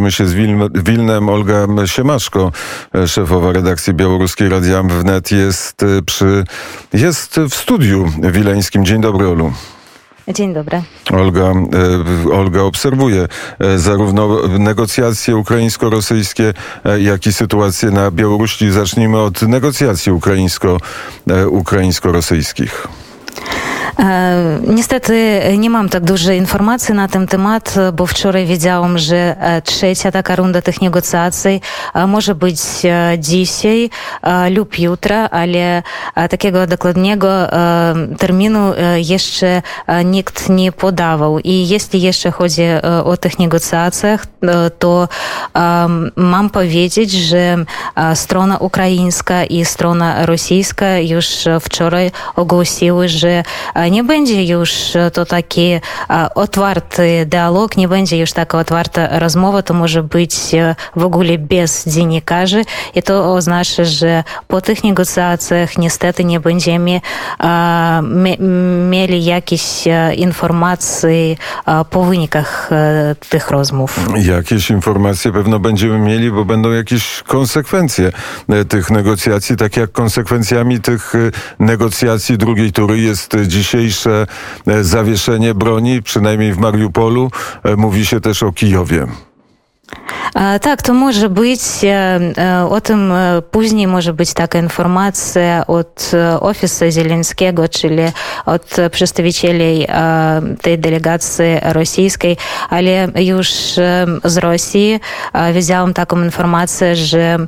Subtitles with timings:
[0.00, 0.34] My się z
[0.74, 2.52] Wilnem, Olga Siemaszko,
[3.06, 6.44] szefowa redakcji białoruskiej Radia Wnet jest przy,
[6.92, 8.84] jest w studiu wileńskim.
[8.84, 9.52] Dzień dobry Olu.
[10.28, 10.82] Dzień dobry.
[11.12, 11.52] Olga,
[12.28, 13.28] e, Olga obserwuje
[13.58, 16.54] e, zarówno negocjacje ukraińsko-rosyjskie,
[16.84, 18.70] e, jak i sytuację na Białorusi.
[18.70, 20.78] Zacznijmy od negocjacji ukraińsko,
[21.50, 22.88] ukraińsko-rosyjskich.
[23.98, 29.62] E, niestety nie mam tak dużo informacji na ten temat, bo wczoraj wiedziałam, że e,
[29.62, 31.60] trzecia taka runda tych negocjacji
[31.94, 32.60] e, może być
[33.18, 33.90] dzisiaj
[34.50, 35.82] lub jutro, ale
[36.30, 37.28] takiego dokładnego
[38.18, 39.62] terminu jeszcze
[40.04, 41.38] nikt nie podawał.
[41.38, 42.62] I jeśli jeszcze chodzi
[43.04, 44.26] o tych negocjacjach,
[44.78, 45.08] to
[46.16, 47.56] mam powiedzieć, że
[48.14, 51.26] strona ukraińska i strona rosyjska już
[51.60, 53.35] wczoraj ogłosiły, że
[53.90, 54.70] nie będzie już
[55.12, 55.80] to taki
[56.34, 60.36] otwarty dialog, nie będzie już taka otwarta rozmowa, to może być
[60.96, 62.62] w ogóle bez dziennikarzy
[62.94, 67.00] i to oznacza, że po tych negocjacjach niestety nie będziemy
[68.90, 69.62] mieli jakieś
[70.16, 71.38] informacji
[71.90, 72.70] po wynikach
[73.28, 73.98] tych rozmów.
[74.16, 78.12] Jakieś informacje pewno będziemy mieli, bo będą jakieś konsekwencje
[78.68, 81.12] tych negocjacji, tak jak konsekwencjami tych
[81.58, 83.15] negocjacji drugiej tury jest
[83.46, 84.26] dzisiejsze
[84.66, 87.30] e, zawieszenie broni, przynajmniej w Mariupolu.
[87.64, 89.06] E, mówi się też o Kijowie.
[90.60, 91.60] Tak, to może być,
[92.70, 93.12] o tym
[93.50, 98.02] później może być taka informacja od Ofisu Zielenskiego, czyli
[98.46, 99.86] od przedstawicieli
[100.62, 102.36] tej delegacji rosyjskiej,
[102.70, 103.48] ale już
[104.24, 105.00] z Rosji
[105.52, 107.38] widziałam taką informację, że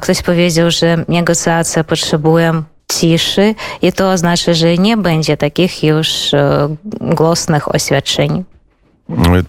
[0.00, 2.62] ktoś powiedział, że negocjacje potrzebują
[2.92, 6.30] ciszy i to oznacza, że nie będzie takich już
[7.00, 8.44] głosnych oświadczeń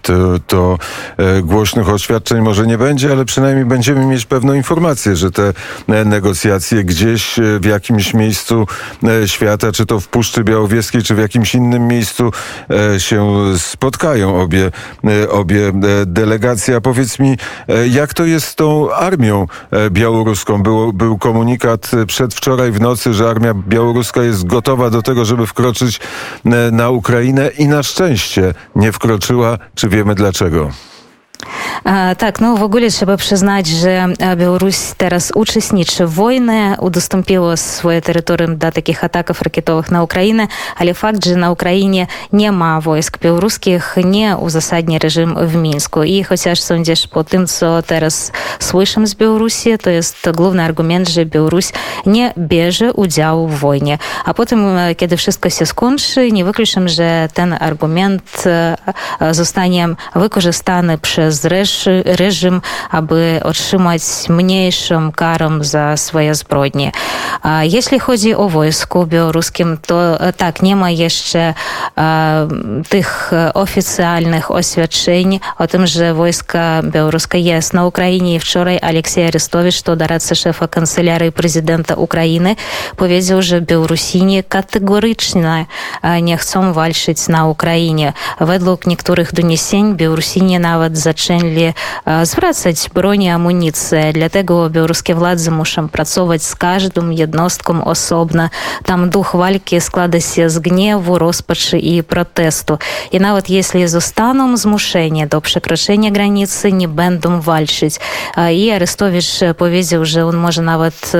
[0.02, 0.78] to, to
[1.16, 5.52] e, głośnych oświadczeń może nie będzie, ale przynajmniej będziemy mieć pewną informację, że te
[5.88, 8.66] e, negocjacje gdzieś e, w jakimś miejscu
[9.26, 12.30] świata, czy to w Puszczy Białowieskiej, czy w jakimś innym miejscu
[12.98, 14.70] się spotkają obie,
[15.30, 15.72] obie
[16.06, 16.76] delegacje.
[16.76, 17.36] A powiedz mi,
[17.90, 19.46] jak to jest z tą armią
[19.90, 20.62] białoruską?
[20.62, 26.00] Był, był komunikat przedwczoraj w nocy, że armia białoruska jest gotowa do tego, żeby wkroczyć
[26.72, 30.70] na Ukrainę i na szczęście nie wkroczyła czy wiemy dlaczego?
[32.18, 38.58] Tak, no w ogóle trzeba przyznać, że Białoruś teraz uczestniczy w wojnie, udostępniło swoje terytorium
[38.58, 43.96] do takich ataków rakietowych na Ukrainę, ale fakt, że na Ukrainie nie ma wojsk białoruskich,
[44.04, 46.02] nie uzasadnia reżim w Mińsku.
[46.02, 51.26] I chociaż sądzisz po tym, co teraz słyszę z Białorusi, to jest główny argument, że
[51.26, 51.66] Białoruś
[52.06, 53.98] nie bierze udziału w wojnie.
[54.24, 54.66] A potem,
[54.96, 58.44] kiedy wszystko się skończy, nie wykluczam, że ten argument
[59.30, 62.60] zostanie wykorzystany przez reżim reżim,
[62.90, 66.92] aby otrzymać mniejszą karę za swoje zbrodnie.
[67.42, 71.54] A jeśli chodzi o wojsko białoruskim, to tak, nie ma jeszcze
[72.88, 78.40] tych oficjalnych oświadczeń o tym, że wojska białoruskie jest na Ukrainie.
[78.40, 82.56] Wczoraj Aleksiej Arestowicz, to doradca szefa kancelarii prezydenta Ukrainy,
[82.96, 85.66] powiedział, że Białorusini kategorycznie
[86.22, 88.12] nie chcą walczyć na Ukrainie.
[88.40, 90.58] Według niektórych doniesień Białorusini
[91.22, 91.72] zaczęli
[92.22, 94.12] zwracać broń i amunicję.
[94.12, 98.48] Dlatego białoruskie władze muszą pracować z każdą jednostką osobno.
[98.84, 102.78] Tam duch walki składa się z gniewu, rozpaczy i protestu.
[103.12, 107.94] I nawet jeśli zostaną zmuszeni do przekroczenia granicy, nie będą walczyć.
[108.52, 111.12] I Arestowicz powiedział, że on może nawet,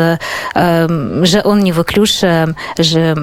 [1.23, 2.47] że on nie wyklucza,
[2.79, 3.15] że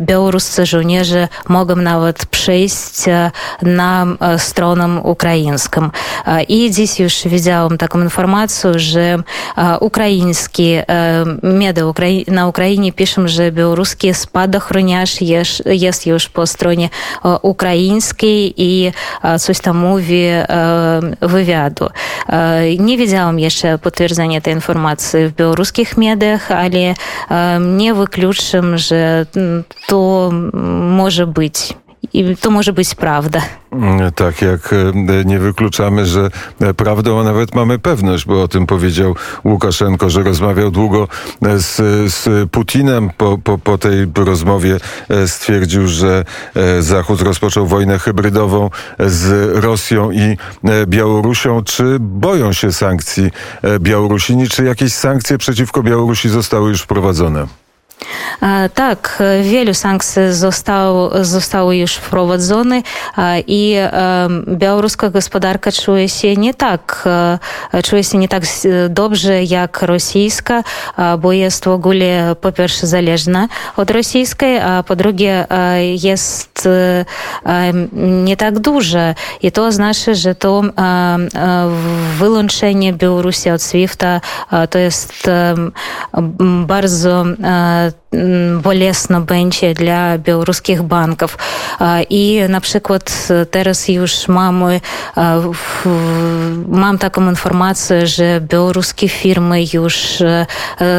[0.00, 3.04] białoruscy żołnierze mogą nawet przejść
[3.62, 4.06] na
[5.88, 6.48] stronę ukraińską.
[6.48, 9.18] I dziś już widziałam taką informację, że
[9.80, 10.84] ukraińskie
[11.42, 11.84] media
[12.28, 16.88] na Ukrainie piszą, że białoruski spadochroniarz jest, jest już po stronie
[17.42, 18.92] ukraińskiej i
[19.38, 20.24] coś tam mówi
[21.20, 21.86] wywiadu.
[22.78, 26.94] Nie widziałam jeszcze potwierdzenia tej informacji w białoruskich mediach, ale
[27.60, 29.26] nie wykluczam, że
[29.86, 30.30] to
[30.82, 31.74] może być.
[32.12, 33.40] I to może być prawda.
[34.14, 36.30] Tak, jak e, nie wykluczamy, że
[36.76, 39.14] prawdą, a nawet mamy pewność, bo o tym powiedział
[39.44, 41.08] Łukaszenko, że rozmawiał długo
[41.56, 41.76] z,
[42.12, 43.10] z Putinem.
[43.16, 44.76] Po, po, po tej rozmowie
[45.08, 46.24] e, stwierdził, że
[46.54, 50.36] e, Zachód rozpoczął wojnę hybrydową z Rosją i
[50.86, 51.64] Białorusią.
[51.64, 53.30] Czy boją się sankcji
[53.80, 54.48] Białorusini?
[54.48, 57.46] Czy jakieś sankcje przeciwko Białorusi zostały już wprowadzone?
[67.84, 68.46] Czuje się nie tak
[68.88, 70.64] dobrze jak rosyjska,
[71.18, 75.46] bo jest w ogóle po pierwsze zależna od rosyjskiej, a po drugie
[76.02, 76.68] jest
[77.92, 79.14] nie tak duże.
[79.42, 80.62] I to oznacza, że to
[82.18, 84.20] wyłączenie Białorusi od SWIFT-a
[84.70, 85.30] to jest
[86.66, 87.24] bardzo
[90.18, 91.38] białoruskich banków.
[92.10, 94.80] I na przykład teraz już mamy,
[96.68, 100.22] mam taką informację, że białoruskie firmy już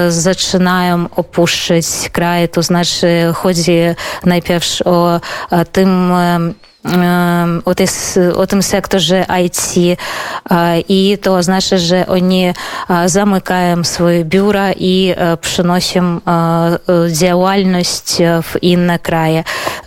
[0.09, 3.79] zaczynają opuszczać kraj, to znaczy chodzi
[4.25, 5.19] najpierw o
[5.71, 6.11] tym
[12.07, 12.53] oni
[13.05, 16.21] zamykają swoje biura i przenoszą
[17.11, 19.43] działalność w inne kraje.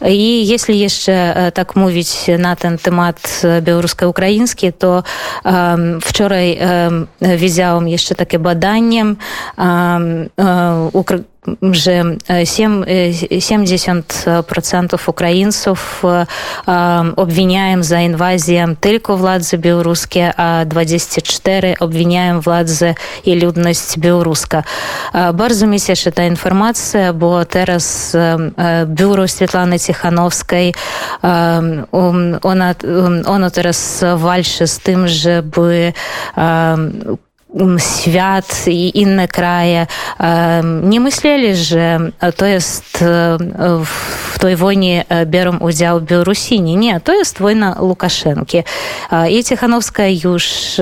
[0.06, 2.08] I jeśli jeszcze tak mówić
[2.38, 5.02] na ten temat białorusko-ukraiński, to
[6.02, 6.58] wczoraj
[7.36, 9.04] widziałam jeszcze takie badanie
[11.72, 16.02] że 70% Ukraińców
[17.16, 22.94] obwiniają za inwazję tylko władze białoruskie, a 24% obwiniają władze
[23.24, 24.62] i ludność białoruska.
[25.34, 28.16] Bardzo mnie cieszy ta informacja, bo teraz
[28.86, 30.74] biuro Svetlany Tichanowskiej,
[32.42, 32.74] ona,
[33.26, 35.08] ono teraz walczy z tym,
[37.54, 39.86] żeby świat i inne kraje
[40.82, 41.98] nie myśleli, że
[42.36, 43.04] to jest
[44.32, 46.76] w tej wojnie biorą udział Białorusini.
[46.76, 48.62] Nie, to jest wojna Łukaszenki.
[49.30, 50.76] I Tichanowska już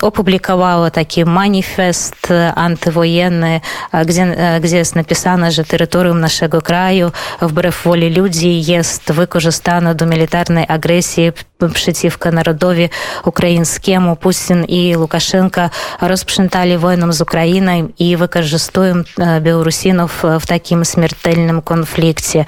[0.00, 3.60] опубликовала таки манифест антивоєнний,
[3.92, 11.32] где, где написано, що територію нашого краю вбрев волі люди є використана до мілітарної агресії
[11.68, 12.90] przeciwko narodowi
[13.24, 14.16] ukraińskiemu.
[14.16, 15.70] Putin i Łukaszenka
[16.00, 19.02] rozprzętali wojnę z Ukrainą i wykorzystują
[19.40, 22.44] Białorusinów w takim śmiertelnym konflikcie.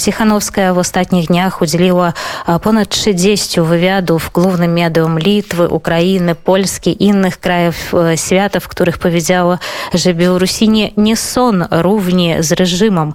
[0.00, 2.12] Cichanowska w ostatnich dniach udzieliła
[2.62, 9.58] ponad 30 wywiadów głównym mediom Litwy, Ukrainy, Polski i innych krajów świata, w których powiedziała,
[9.94, 13.12] że Białorusini nie są równi z reżimem,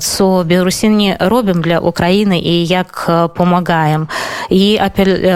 [0.00, 4.06] co Białorusini robią dla Ukrainy i jak pomagają.
[4.50, 4.78] I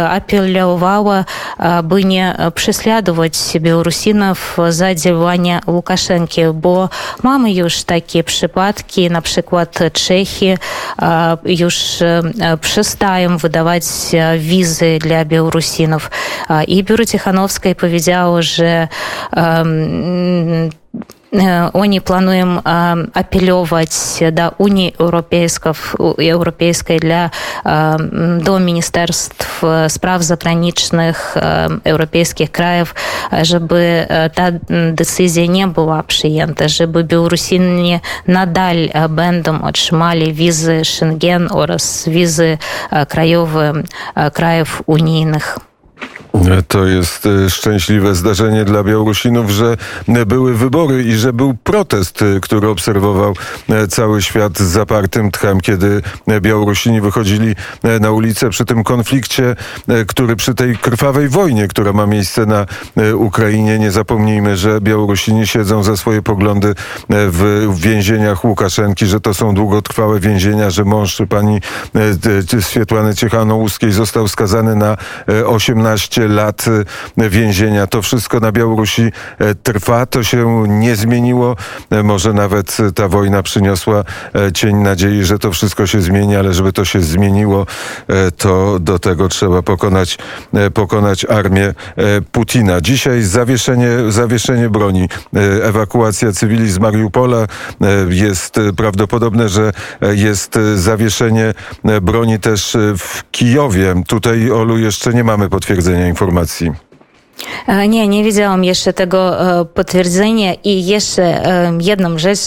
[0.08, 1.24] apelowała,
[1.84, 6.88] by nie prześladować Białorusinów za działania Łukaszenki, bo
[7.22, 10.58] mamy już takie przypadki, na przykład Czechy
[11.44, 11.76] już
[12.60, 13.84] przestają wydawać
[14.38, 16.10] wizy dla Białorusinów.
[16.66, 18.88] I biuro Ціхановської повідзяў уже
[19.30, 20.70] э,
[21.72, 27.30] они плануем э, апеллёваць да уні еўрапейсков еўрапейскай для
[27.64, 31.36] э, до міністэрств справ загранічных
[31.84, 32.94] еўрапейскіх краев
[33.30, 42.06] żeby та дэцызія не была прыента żeby беларусіні надаль э, бендом атрымалі візы шенген ораз
[42.06, 42.58] візы
[42.90, 45.58] э, краёвы э, краев унійных
[46.68, 49.76] To jest szczęśliwe zdarzenie dla Białorusinów, że
[50.26, 53.34] były wybory i że był protest, który obserwował
[53.88, 56.02] cały świat z zapartym tchem, kiedy
[56.40, 57.54] Białorusini wychodzili
[58.00, 59.56] na ulicę przy tym konflikcie,
[60.06, 62.66] który przy tej krwawej wojnie, która ma miejsce na
[63.14, 63.78] Ukrainie.
[63.78, 66.74] Nie zapomnijmy, że Białorusini siedzą za swoje poglądy
[67.08, 71.60] w więzieniach Łukaszenki, że to są długotrwałe więzienia, że mąż pani
[72.60, 74.96] Swietłany Ciechanouskiej został skazany na
[75.46, 76.64] 18 lat
[77.16, 77.86] więzienia.
[77.86, 79.12] To wszystko na Białorusi
[79.62, 81.56] trwa, to się nie zmieniło.
[82.04, 84.04] Może nawet ta wojna przyniosła
[84.54, 87.66] cień nadziei, że to wszystko się zmieni, ale żeby to się zmieniło,
[88.36, 90.18] to do tego trzeba pokonać,
[90.74, 91.74] pokonać armię
[92.32, 92.80] Putina.
[92.80, 95.08] Dzisiaj zawieszenie, zawieszenie broni,
[95.62, 97.46] ewakuacja cywili z Mariupola.
[98.08, 99.72] Jest prawdopodobne, że
[100.12, 101.54] jest zawieszenie
[102.02, 103.94] broni też w Kijowie.
[104.06, 106.72] Tutaj, Olu, jeszcze nie mamy potwierdzenia informacji.
[107.88, 109.36] Nie, nie widziałam jeszcze tego
[109.74, 111.42] potwierdzenia i jeszcze
[111.80, 112.40] jedną rzecz,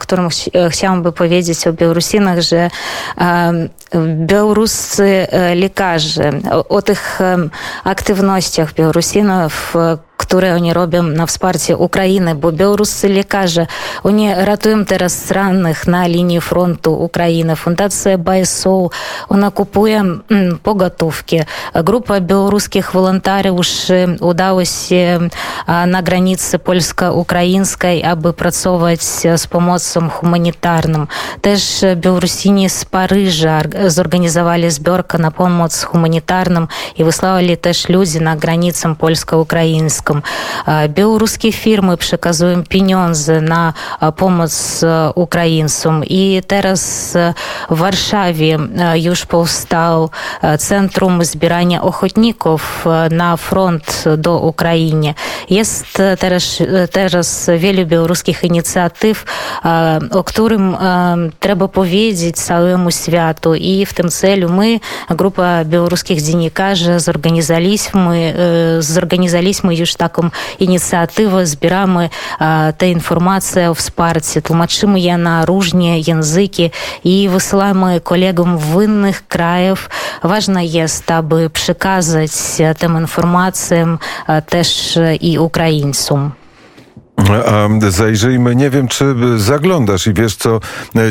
[0.00, 0.28] którą
[0.70, 2.70] chciałabym powiedzieć o Białorusinach, że
[4.26, 6.30] białoruscy lekarze
[6.68, 7.18] o tych
[7.84, 9.74] aktywnościach Białorusinów
[10.20, 13.66] które oni robią na wsparcie Ukrainy, bo białoruscy lekarze,
[14.04, 17.56] oni ratują teraz rannych na linii frontu Ukrainy.
[17.56, 18.90] Fundacja BSO,
[19.28, 20.04] ona kupuje
[20.62, 21.40] pogotówki.
[21.84, 25.18] Grupa białoruskich wolontariuszy udało się
[25.86, 29.02] na granicy polsko-ukraińskiej, aby pracować
[29.36, 31.06] z pomocą humanitarną.
[31.40, 36.66] Też Białorusini z Paryża zorganizowali zbiorkę na pomoc humanitarną
[36.98, 40.09] i wysłali też ludzi na granicę polsko-ukraińską.
[40.88, 43.72] Białoruskie firmy przekazują pieniądze na
[44.16, 46.04] pomoc Ukraińcom.
[46.04, 47.12] I teraz
[47.70, 48.58] w Warszawie
[48.94, 50.10] już powstał
[50.58, 55.14] Centrum Zbierania Ochotników na front do Ukrainy.
[55.50, 56.58] Jest teraz,
[56.92, 59.24] teraz wiele białoruskich inicjatyw,
[60.10, 60.76] o którym
[61.40, 63.54] trzeba powiedzieć całemu światu.
[63.54, 68.34] I w tym celu my, grupa białoruskich dziennikarzy, zorganizowaliśmy,
[68.78, 72.08] zorganizowaliśmy już taką inicjatywę, zbieramy
[72.78, 76.70] te informacje o wsparciu, tłumaczymy je na różne języki
[77.04, 79.90] i wysyłamy kolegom w innych krajach.
[80.22, 82.30] Ważne jest, aby przekazać
[82.78, 83.96] tę informację
[84.48, 86.39] też i Ukraińcom.
[87.88, 90.60] Zajrzyjmy, nie wiem, czy zaglądasz i wiesz, co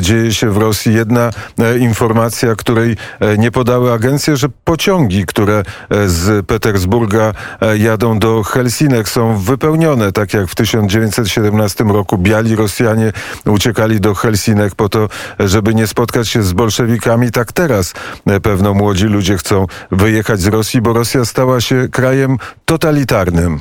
[0.01, 0.93] dzieje się w Rosji.
[0.93, 1.31] Jedna
[1.79, 2.97] informacja, której
[3.37, 5.63] nie podały agencje, że pociągi, które
[6.05, 7.33] z Petersburga
[7.77, 13.11] jadą do Helsinek są wypełnione, tak jak w 1917 roku biali Rosjanie
[13.45, 17.31] uciekali do Helsinek po to, żeby nie spotkać się z bolszewikami.
[17.31, 17.93] Tak teraz
[18.41, 23.59] pewno młodzi ludzie chcą wyjechać z Rosji, bo Rosja stała się krajem totalitarnym.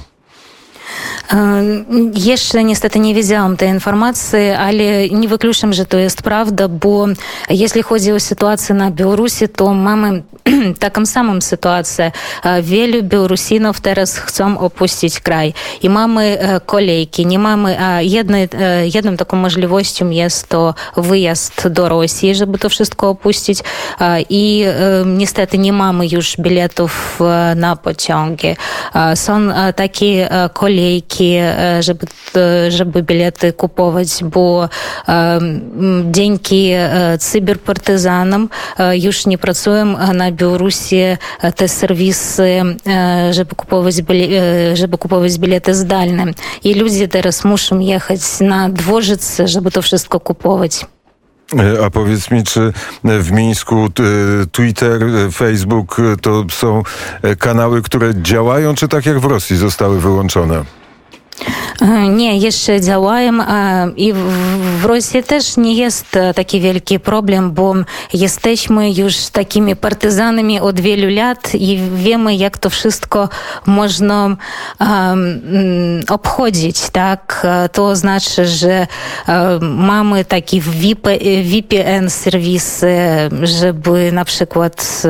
[2.15, 7.07] Jeszcze niestety nie wiedziałam tej informacji, ale nie wykluczam, że to jest prawda, bo
[7.51, 10.23] jeśli chodzi o sytuację na Białorusi, to mamy
[27.77, 28.57] pociągi.
[29.15, 31.35] Są takie kolejki,
[31.81, 32.07] żeby,
[32.69, 34.69] żeby bilety kupować, bo
[36.11, 36.71] dzięki
[37.19, 38.49] cyberpartyzanom
[38.93, 40.97] już nie pracują na Białorusi
[41.57, 42.63] te serwisy,
[43.31, 43.95] żeby kupować,
[44.75, 46.25] żeby kupować bilety zdalne.
[46.65, 50.87] I ludzie teraz muszą jechać na dworzec, żeby to wszystko kupować.
[51.87, 52.73] A powiedz mi, czy
[53.05, 53.89] w Mińsku
[54.53, 55.01] Twitter,
[55.33, 56.83] Facebook to są
[57.39, 60.65] kanały, które działają, czy tak jak w Rosji zostały wyłączone?
[62.11, 63.33] Nie, jeszcze działają
[63.97, 64.13] i
[64.81, 67.75] w Rosji też nie jest taki wielki problem, bo
[68.15, 73.29] jesteśmy już takimi partyzanami od wielu lat i wiemy, jak to wszystko
[73.67, 74.37] można
[74.81, 75.41] um,
[76.09, 77.47] obchodzić, tak?
[77.73, 78.87] To znaczy, że
[79.29, 80.61] um, mamy taki
[81.45, 82.85] VPN serwis,
[83.43, 85.03] żeby na przykład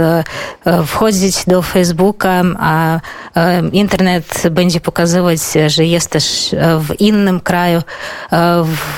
[0.86, 3.00] wchodzić do Facebooka, a
[3.72, 6.10] internet będzie pokazywać, że jest
[6.58, 7.82] też w innym kraju.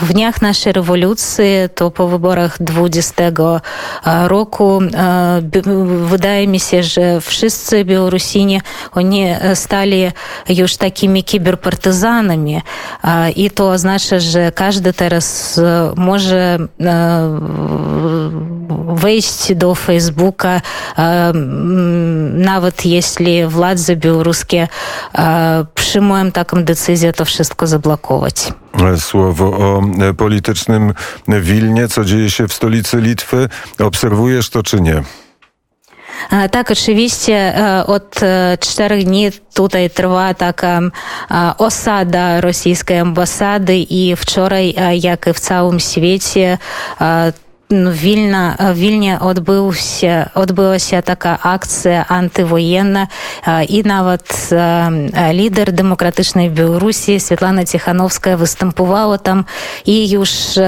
[0.00, 3.30] W dniach naszej rewolucji, to po wyborach 20
[4.26, 4.80] roku,
[6.04, 8.60] wydaje mi się, że wszyscy Białorusini,
[8.92, 10.10] oni stali
[10.48, 12.62] już takimi kiberpartyzanami
[13.36, 15.60] i to oznacza, że każdy teraz
[15.96, 16.58] może
[18.88, 20.60] wejść do Facebooka,
[22.32, 24.68] nawet jeśli władze białoruskie
[25.74, 28.52] przyjmują taką decyzję, to wszystko zablokować.
[28.98, 29.82] Słowo o
[30.16, 30.94] politycznym
[31.28, 33.48] Wilnie, co dzieje się w stolicy Litwy.
[33.78, 35.02] Obserwujesz to czy nie?
[36.50, 37.54] Tak, oczywiście
[37.86, 38.20] od
[38.60, 40.80] czterech dni tutaj trwa taka
[41.58, 46.58] osada rosyjskiej ambasady i wczoraj, jak i w całym świecie,
[47.72, 53.08] Ну, вільна е, вільні відбувся, відбилася така акція антивоєнна,
[53.48, 54.90] е, і навіть е,
[55.32, 59.46] лідер демократичної Білорусі Світлана Тихановська виступувала там
[59.84, 60.60] і уж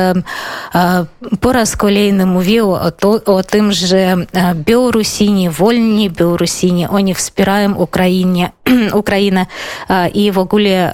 [1.41, 2.93] по раз колейно мовила
[3.27, 8.49] о, тим же Білорусіні вольні, Білорусіні, вони вспираємо Україні,
[8.93, 9.47] Україна
[10.13, 10.93] і в огуле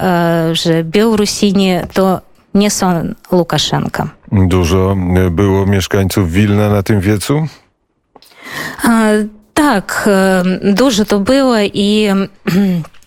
[0.53, 2.21] же Білорусіні, то
[2.55, 4.09] nie są Łukaszenka.
[4.33, 4.97] Dużo
[5.31, 7.47] było mieszkańców Wilna na tym wiecu?
[9.55, 10.09] Tak,
[10.63, 12.09] dużo to było i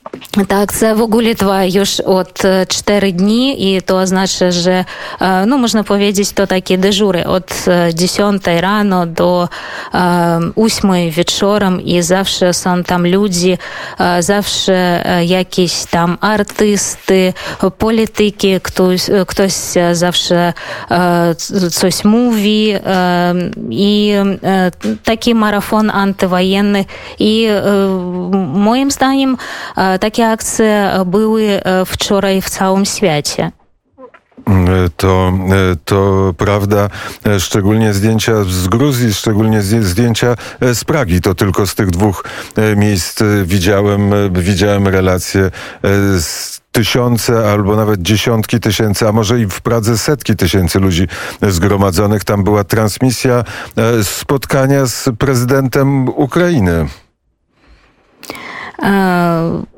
[0.48, 4.84] Так, це в ogóle trwa już od e, 4 dni i to oznacza, że
[5.20, 9.48] e, no można powiedzieć to takie dyżury od e, 10 rano do
[9.94, 13.58] e, 8 wieczorem i zawsze są tam ludzie,
[14.00, 17.32] e, zawsze e, jakieś tam artysty,
[17.78, 20.52] polityki, ktoś, ktoś e, zawsze
[20.90, 23.34] e, c- coś mówi e,
[23.70, 24.12] i
[24.42, 24.70] e,
[30.11, 33.51] e, e, takie akcje były e, wczoraj w całym świecie.
[34.47, 36.89] E, To, e, to prawda,
[37.25, 41.21] e, szczególnie zdjęcia z Gruzji, szczególnie zdję- zdjęcia e, z Pragi.
[41.21, 42.23] To tylko z tych dwóch
[42.55, 45.49] e, miejsc e, widziałem, e, widziałem relacje e,
[46.19, 51.07] z tysiące albo nawet dziesiątki tysięcy, a może i w Pradze setki tysięcy ludzi
[51.41, 52.23] zgromadzonych.
[52.23, 53.43] Tam była transmisja
[53.77, 56.85] e, spotkania z prezydentem Ukrainy.
[58.83, 59.70] E,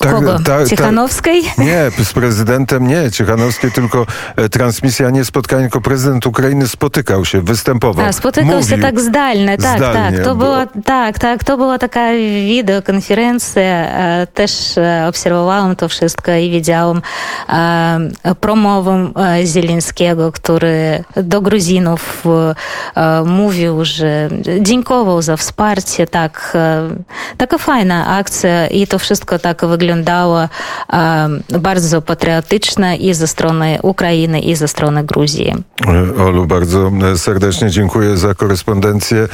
[0.00, 0.38] Tak, Kogo?
[0.38, 1.42] ta- ta- Cichanowskiej?
[1.58, 3.10] Nie, z prezydentem nie.
[3.10, 8.06] Ciechanowskie tylko e, transmisja, nie spotkanie, tylko prezydent Ukrainy spotykał się, występował.
[8.06, 8.82] A, spotykał się mówił.
[8.82, 10.24] tak zdalnie, tak, Zdalnie, tak.
[10.26, 12.12] To bo- była, tak, tak, to była taka
[12.46, 13.62] wideokonferencja.
[13.62, 17.02] E, Też e, obserwowałam to wszystko i widziałam
[17.48, 22.24] e, promowę e, Zielińskiego, który do Gruzinów
[22.96, 24.28] e, mówił, że
[24.60, 26.06] dziękował za wsparcie.
[26.06, 26.88] Tak, e,
[27.36, 29.89] taka fajna akcja i to wszystko tak wyglądało
[30.92, 31.28] e,
[31.58, 35.54] bardzo patriotyczne i ze strony Ukrainy, i ze strony Gruzji.
[36.18, 39.28] Olu, bardzo serdecznie dziękuję za korespondencję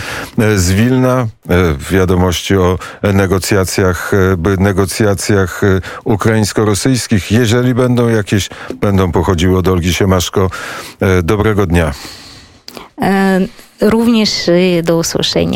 [0.56, 1.26] z Wilna.
[1.50, 7.32] E, Wiadomości o negocjacjach, e, negocjacjach e, ukraińsko-rosyjskich.
[7.32, 8.48] Jeżeli będą jakieś,
[8.80, 10.50] będą pochodziły od Olgi Siemaszko.
[11.22, 11.92] Dobrego dnia.
[13.80, 14.50] Również
[14.82, 15.52] do usłyszenia.